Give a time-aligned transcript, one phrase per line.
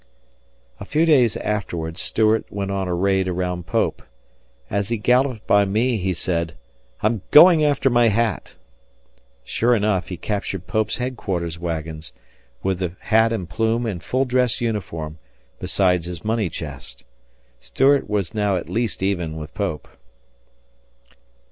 [0.79, 4.01] A few days afterwards Stuart went on a raid around Pope.
[4.67, 6.55] As he galloped by me, he said,
[7.03, 8.55] "I am going after my hat."
[9.43, 12.13] Sure enough, he captured Pope's headquarters wagons,
[12.63, 15.19] with the hat and plume and full dress uniform,
[15.59, 17.03] besides his money chest.
[17.59, 19.87] Stuart was now at least even with Pope.